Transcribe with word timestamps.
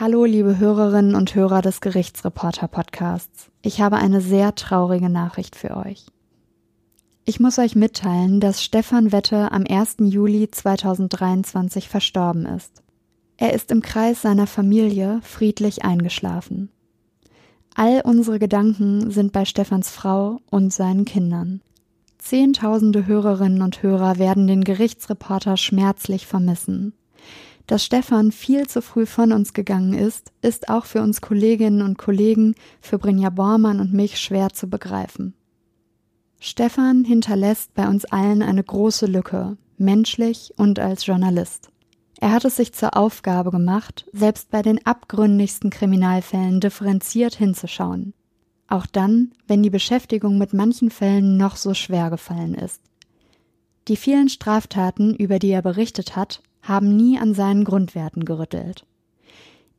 Hallo, 0.00 0.24
liebe 0.24 0.56
Hörerinnen 0.56 1.14
und 1.14 1.34
Hörer 1.34 1.60
des 1.60 1.82
Gerichtsreporter 1.82 2.68
Podcasts. 2.68 3.50
Ich 3.60 3.82
habe 3.82 3.96
eine 3.96 4.22
sehr 4.22 4.54
traurige 4.54 5.10
Nachricht 5.10 5.56
für 5.56 5.76
euch. 5.76 6.06
Ich 7.26 7.38
muss 7.38 7.58
euch 7.58 7.76
mitteilen, 7.76 8.40
dass 8.40 8.64
Stefan 8.64 9.12
Wette 9.12 9.52
am 9.52 9.66
1. 9.68 9.96
Juli 9.98 10.50
2023 10.50 11.90
verstorben 11.90 12.46
ist. 12.46 12.82
Er 13.36 13.52
ist 13.52 13.70
im 13.70 13.82
Kreis 13.82 14.22
seiner 14.22 14.46
Familie 14.46 15.20
friedlich 15.22 15.84
eingeschlafen. 15.84 16.70
All 17.74 18.00
unsere 18.02 18.38
Gedanken 18.38 19.10
sind 19.10 19.32
bei 19.32 19.44
Stefans 19.44 19.90
Frau 19.90 20.38
und 20.50 20.72
seinen 20.72 21.04
Kindern. 21.04 21.60
Zehntausende 22.16 23.06
Hörerinnen 23.06 23.60
und 23.60 23.82
Hörer 23.82 24.16
werden 24.16 24.46
den 24.46 24.64
Gerichtsreporter 24.64 25.58
schmerzlich 25.58 26.26
vermissen. 26.26 26.94
Dass 27.70 27.84
Stefan 27.84 28.32
viel 28.32 28.66
zu 28.66 28.82
früh 28.82 29.06
von 29.06 29.30
uns 29.30 29.52
gegangen 29.52 29.94
ist, 29.94 30.32
ist 30.42 30.68
auch 30.68 30.86
für 30.86 31.02
uns 31.02 31.20
Kolleginnen 31.20 31.82
und 31.82 31.98
Kollegen, 31.98 32.56
für 32.80 32.98
Brinja 32.98 33.30
Bormann 33.30 33.78
und 33.78 33.92
mich 33.92 34.18
schwer 34.18 34.50
zu 34.50 34.68
begreifen. 34.68 35.34
Stefan 36.40 37.04
hinterlässt 37.04 37.72
bei 37.74 37.86
uns 37.86 38.06
allen 38.06 38.42
eine 38.42 38.64
große 38.64 39.06
Lücke, 39.06 39.56
menschlich 39.78 40.52
und 40.56 40.80
als 40.80 41.06
Journalist. 41.06 41.70
Er 42.18 42.32
hat 42.32 42.44
es 42.44 42.56
sich 42.56 42.72
zur 42.72 42.96
Aufgabe 42.96 43.52
gemacht, 43.52 44.04
selbst 44.12 44.50
bei 44.50 44.62
den 44.62 44.84
abgründigsten 44.84 45.70
Kriminalfällen 45.70 46.58
differenziert 46.58 47.36
hinzuschauen. 47.36 48.14
Auch 48.66 48.86
dann, 48.86 49.30
wenn 49.46 49.62
die 49.62 49.70
Beschäftigung 49.70 50.38
mit 50.38 50.52
manchen 50.52 50.90
Fällen 50.90 51.36
noch 51.36 51.54
so 51.54 51.74
schwer 51.74 52.10
gefallen 52.10 52.54
ist. 52.54 52.82
Die 53.86 53.96
vielen 53.96 54.28
Straftaten, 54.28 55.14
über 55.14 55.38
die 55.38 55.50
er 55.50 55.62
berichtet 55.62 56.16
hat, 56.16 56.42
haben 56.70 56.96
nie 56.96 57.18
an 57.18 57.34
seinen 57.34 57.64
Grundwerten 57.64 58.24
gerüttelt. 58.24 58.86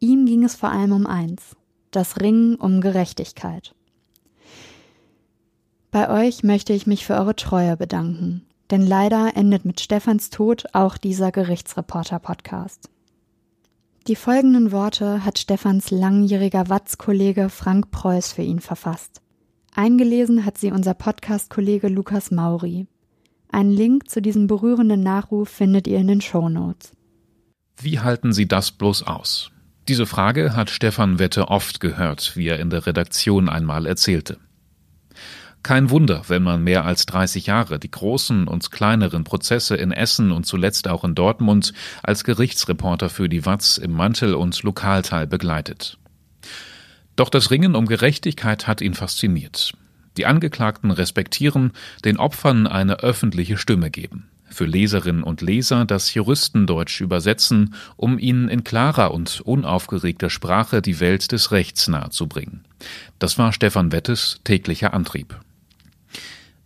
Ihm 0.00 0.26
ging 0.26 0.44
es 0.44 0.56
vor 0.56 0.70
allem 0.70 0.92
um 0.92 1.06
eins, 1.06 1.56
das 1.92 2.20
Ringen 2.20 2.56
um 2.56 2.80
Gerechtigkeit. 2.80 3.74
Bei 5.90 6.10
euch 6.10 6.42
möchte 6.42 6.72
ich 6.72 6.86
mich 6.86 7.06
für 7.06 7.14
eure 7.14 7.36
Treue 7.36 7.76
bedanken, 7.76 8.44
denn 8.70 8.86
leider 8.86 9.36
endet 9.36 9.64
mit 9.64 9.80
Stefans 9.80 10.30
Tod 10.30 10.66
auch 10.72 10.96
dieser 10.96 11.32
Gerichtsreporter-Podcast. 11.32 12.90
Die 14.06 14.16
folgenden 14.16 14.72
Worte 14.72 15.24
hat 15.24 15.38
Stefans 15.38 15.90
langjähriger 15.90 16.68
Watz-Kollege 16.68 17.50
Frank 17.50 17.90
Preuß 17.90 18.32
für 18.32 18.42
ihn 18.42 18.60
verfasst. 18.60 19.20
Eingelesen 19.74 20.44
hat 20.44 20.58
sie 20.58 20.72
unser 20.72 20.94
Podcast-Kollege 20.94 21.88
Lukas 21.88 22.30
Mauri. 22.30 22.86
Einen 23.52 23.72
Link 23.72 24.08
zu 24.08 24.22
diesem 24.22 24.46
berührenden 24.46 25.02
Nachruf 25.02 25.48
findet 25.48 25.88
ihr 25.88 25.98
in 25.98 26.08
den 26.08 26.20
Show 26.20 26.48
Notes. 26.48 26.92
Wie 27.80 27.98
halten 27.98 28.32
Sie 28.32 28.46
das 28.46 28.70
bloß 28.70 29.04
aus? 29.04 29.50
Diese 29.88 30.06
Frage 30.06 30.54
hat 30.54 30.70
Stefan 30.70 31.18
Wette 31.18 31.48
oft 31.48 31.80
gehört, 31.80 32.36
wie 32.36 32.46
er 32.46 32.60
in 32.60 32.70
der 32.70 32.86
Redaktion 32.86 33.48
einmal 33.48 33.86
erzählte. 33.86 34.38
Kein 35.62 35.90
Wunder, 35.90 36.22
wenn 36.28 36.42
man 36.42 36.62
mehr 36.62 36.84
als 36.84 37.06
30 37.06 37.46
Jahre 37.46 37.78
die 37.78 37.90
großen 37.90 38.48
und 38.48 38.70
kleineren 38.70 39.24
Prozesse 39.24 39.76
in 39.76 39.92
Essen 39.92 40.30
und 40.30 40.46
zuletzt 40.46 40.88
auch 40.88 41.04
in 41.04 41.14
Dortmund 41.14 41.74
als 42.02 42.24
Gerichtsreporter 42.24 43.10
für 43.10 43.28
die 43.28 43.44
Watz 43.44 43.76
im 43.76 43.92
Mantel- 43.92 44.34
und 44.34 44.62
Lokalteil 44.62 45.26
begleitet. 45.26 45.98
Doch 47.16 47.28
das 47.28 47.50
Ringen 47.50 47.74
um 47.74 47.86
Gerechtigkeit 47.86 48.66
hat 48.66 48.80
ihn 48.80 48.94
fasziniert. 48.94 49.74
Die 50.16 50.26
Angeklagten 50.26 50.90
respektieren, 50.90 51.72
den 52.04 52.16
Opfern 52.16 52.66
eine 52.66 53.00
öffentliche 53.00 53.56
Stimme 53.56 53.90
geben. 53.90 54.28
Für 54.48 54.64
Leserinnen 54.66 55.22
und 55.22 55.42
Leser 55.42 55.84
das 55.84 56.12
Juristendeutsch 56.12 57.00
übersetzen, 57.00 57.74
um 57.96 58.18
ihnen 58.18 58.48
in 58.48 58.64
klarer 58.64 59.14
und 59.14 59.40
unaufgeregter 59.40 60.28
Sprache 60.28 60.82
die 60.82 60.98
Welt 60.98 61.30
des 61.30 61.52
Rechts 61.52 61.86
nahezubringen. 61.86 62.64
Das 63.20 63.38
war 63.38 63.52
Stefan 63.52 63.92
Wettes 63.92 64.40
täglicher 64.42 64.92
Antrieb. 64.92 65.38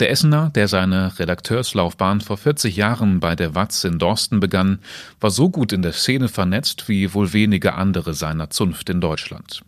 Der 0.00 0.10
Essener, 0.10 0.50
der 0.50 0.68
seine 0.68 1.18
Redakteurslaufbahn 1.18 2.20
vor 2.20 2.36
40 2.36 2.76
Jahren 2.76 3.18
bei 3.20 3.34
der 3.34 3.54
Watz 3.54 3.82
in 3.82 3.98
Dorsten 3.98 4.38
begann, 4.38 4.78
war 5.20 5.30
so 5.30 5.50
gut 5.50 5.72
in 5.72 5.82
der 5.82 5.92
Szene 5.92 6.28
vernetzt 6.28 6.88
wie 6.88 7.14
wohl 7.14 7.32
wenige 7.32 7.74
andere 7.74 8.14
seiner 8.14 8.50
Zunft 8.50 8.90
in 8.90 9.00
Deutschland 9.00 9.62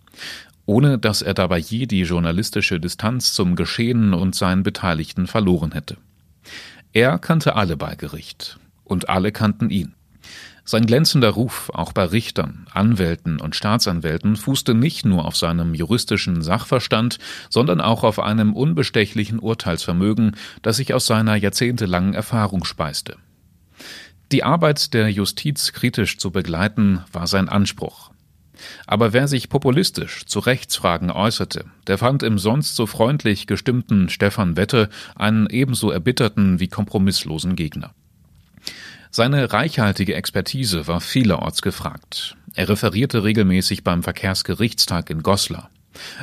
ohne 0.71 1.01
dass 1.01 1.21
er 1.21 1.35
dabei 1.35 1.59
je 1.59 1.87
die 1.87 2.03
journalistische 2.03 2.79
Distanz 2.79 3.35
zum 3.35 3.57
Geschehen 3.57 4.15
und 4.15 4.37
seinen 4.37 4.63
Beteiligten 4.63 5.27
verloren 5.27 5.73
hätte. 5.73 5.97
Er 6.93 7.19
kannte 7.19 7.57
alle 7.57 7.77
bei 7.77 7.97
Gericht, 7.97 8.61
und 8.85 9.09
alle 9.09 9.33
kannten 9.33 9.69
ihn. 9.71 9.95
Sein 10.65 10.87
glänzender 10.87 11.31
Ruf, 11.31 11.73
auch 11.75 11.93
bei 11.93 12.05
Richtern, 12.05 12.69
Anwälten 12.73 13.41
und 13.41 13.57
Staatsanwälten, 13.57 14.37
fußte 14.37 14.75
nicht 14.75 15.05
nur 15.05 15.25
auf 15.25 15.37
seinem 15.37 15.75
juristischen 15.75 16.41
Sachverstand, 16.41 17.19
sondern 17.49 17.81
auch 17.81 18.05
auf 18.05 18.21
einem 18.21 18.53
unbestechlichen 18.53 19.41
Urteilsvermögen, 19.41 20.37
das 20.63 20.77
sich 20.77 20.95
aus 20.95 21.05
seiner 21.05 21.35
jahrzehntelangen 21.35 22.15
Erfahrung 22.15 22.63
speiste. 22.63 23.17
Die 24.31 24.45
Arbeit 24.45 24.95
der 24.95 25.11
Justiz 25.11 25.73
kritisch 25.73 26.19
zu 26.19 26.31
begleiten, 26.31 27.01
war 27.11 27.27
sein 27.27 27.49
Anspruch. 27.49 28.13
Aber 28.87 29.13
wer 29.13 29.29
sich 29.29 29.49
populistisch 29.49 30.27
zu 30.27 30.41
Rechtsfragen 30.41 31.11
äußerte, 31.11 31.65
der 31.87 31.99
fand 31.99 32.23
im 32.23 32.39
sonst 32.39 32.77
so 32.77 32.87
freundlich 32.87 33.47
gestimmten 33.47 34.09
Stefan 34.09 34.57
Wette 34.57 34.89
einen 35.15 35.49
ebenso 35.49 35.91
erbitterten 35.91 36.61
wie 36.61 36.69
kompromisslosen 36.69 37.57
Gegner. 37.57 37.93
Seine 39.11 39.53
reichhaltige 39.53 40.15
Expertise 40.15 40.87
war 40.87 41.01
vielerorts 41.01 41.63
gefragt. 41.63 42.37
Er 42.55 42.69
referierte 42.69 43.25
regelmäßig 43.25 43.85
beim 43.85 44.03
Verkehrsgerichtstag 44.03 45.11
in 45.11 45.23
Goslar. 45.23 45.71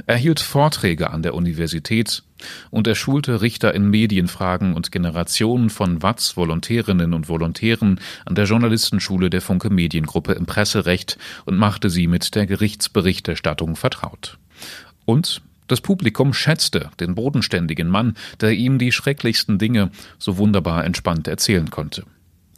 Er 0.05 0.17
hielt 0.17 0.39
Vorträge 0.39 1.09
an 1.09 1.22
der 1.22 1.33
Universität 1.33 2.23
und 2.69 2.88
er 2.88 2.95
schulte 2.95 3.41
Richter 3.41 3.73
in 3.73 3.89
Medienfragen 3.89 4.73
und 4.73 4.91
Generationen 4.91 5.69
von 5.69 6.03
Watz 6.03 6.38
Volontärinnen 6.38 7.13
und 7.13 7.29
Volontären 7.29 8.00
an 8.25 8.35
der 8.35 8.45
Journalistenschule 8.45 9.29
der 9.29 9.41
Funke 9.41 9.69
Mediengruppe 9.69 10.33
im 10.33 10.45
Presserecht 10.45 11.17
und 11.45 11.57
machte 11.57 11.89
sie 11.89 12.07
mit 12.07 12.35
der 12.35 12.45
Gerichtsberichterstattung 12.45 13.75
vertraut. 13.75 14.38
Und 15.06 15.41
das 15.67 15.81
Publikum 15.81 16.33
schätzte 16.33 16.89
den 17.00 17.16
bodenständigen 17.16 17.89
Mann, 17.89 18.16
der 18.39 18.51
ihm 18.53 18.79
die 18.79 18.94
schrecklichsten 18.94 19.57
Dinge 19.57 19.91
so 20.17 20.38
wunderbar 20.38 20.85
entspannt 20.85 21.27
erzählen 21.27 21.69
konnte. 21.69 22.06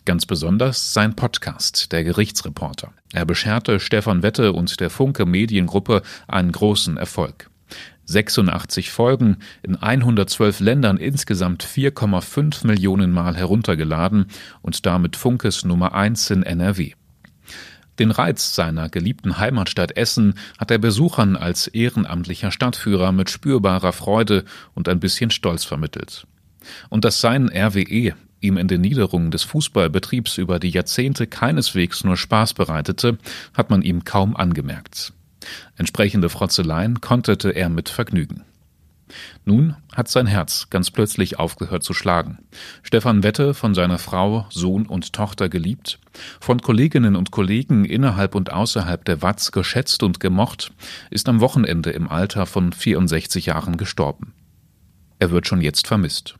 Ganz 0.05 0.25
besonders 0.25 0.93
sein 0.93 1.15
Podcast, 1.15 1.91
der 1.91 2.03
Gerichtsreporter. 2.03 2.93
Er 3.13 3.25
bescherte 3.25 3.79
Stefan 3.79 4.23
Wette 4.23 4.53
und 4.53 4.79
der 4.79 4.89
Funke 4.89 5.25
Mediengruppe 5.25 6.01
einen 6.27 6.51
großen 6.51 6.97
Erfolg. 6.97 7.49
86 8.05 8.89
Folgen, 8.89 9.37
in 9.61 9.75
112 9.75 10.61
Ländern 10.61 10.97
insgesamt 10.97 11.63
4,5 11.63 12.65
Millionen 12.65 13.11
Mal 13.11 13.35
heruntergeladen 13.35 14.25
und 14.63 14.85
damit 14.87 15.15
Funkes 15.15 15.63
Nummer 15.63 15.93
1 15.93 16.31
in 16.31 16.43
NRW. 16.43 16.93
Den 17.99 18.11
Reiz 18.11 18.55
seiner 18.55 18.89
geliebten 18.89 19.37
Heimatstadt 19.37 19.95
Essen 19.97 20.35
hat 20.57 20.71
er 20.71 20.79
Besuchern 20.79 21.35
als 21.35 21.67
ehrenamtlicher 21.67 22.49
Stadtführer 22.49 23.11
mit 23.11 23.29
spürbarer 23.29 23.91
Freude 23.91 24.45
und 24.73 24.89
ein 24.89 25.01
bisschen 25.01 25.29
Stolz 25.29 25.65
vermittelt. 25.65 26.25
Und 26.89 27.05
dass 27.05 27.21
sein 27.21 27.49
RWE 27.49 28.13
ihm 28.41 28.57
in 28.57 28.67
den 28.67 28.81
Niederungen 28.81 29.31
des 29.31 29.43
Fußballbetriebs 29.43 30.37
über 30.37 30.59
die 30.59 30.69
Jahrzehnte 30.69 31.27
keineswegs 31.27 32.03
nur 32.03 32.17
Spaß 32.17 32.53
bereitete, 32.53 33.17
hat 33.53 33.69
man 33.69 33.81
ihm 33.81 34.03
kaum 34.03 34.35
angemerkt. 34.35 35.13
Entsprechende 35.77 36.29
Frotzeleien 36.29 37.01
konterte 37.01 37.51
er 37.51 37.69
mit 37.69 37.89
Vergnügen. 37.89 38.43
Nun 39.45 39.75
hat 39.93 40.07
sein 40.07 40.27
Herz 40.27 40.67
ganz 40.69 40.91
plötzlich 40.91 41.39
aufgehört 41.39 41.83
zu 41.83 41.93
schlagen. 41.93 42.39
Stefan 42.83 43.23
Wette, 43.23 43.53
von 43.53 43.73
seiner 43.73 43.97
Frau, 43.97 44.45
Sohn 44.49 44.85
und 44.85 45.13
Tochter 45.13 45.49
geliebt, 45.49 45.99
von 46.39 46.61
Kolleginnen 46.61 47.15
und 47.15 47.31
Kollegen 47.31 47.85
innerhalb 47.85 48.35
und 48.35 48.51
außerhalb 48.51 49.03
der 49.05 49.21
Watz 49.21 49.51
geschätzt 49.51 50.03
und 50.03 50.19
gemocht, 50.19 50.71
ist 51.09 51.27
am 51.27 51.39
Wochenende 51.39 51.89
im 51.89 52.07
Alter 52.07 52.45
von 52.45 52.71
64 52.71 53.47
Jahren 53.47 53.77
gestorben. 53.77 54.33
Er 55.17 55.31
wird 55.31 55.47
schon 55.47 55.61
jetzt 55.61 55.87
vermisst. 55.87 56.35